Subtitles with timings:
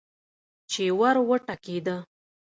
[0.71, 1.97] چې ور وټکېده.